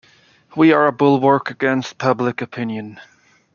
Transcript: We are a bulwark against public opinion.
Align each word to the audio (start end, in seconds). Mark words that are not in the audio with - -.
We 0.57 0.73
are 0.73 0.87
a 0.87 0.91
bulwark 0.91 1.51
against 1.51 1.99
public 1.99 2.41
opinion. 2.41 2.99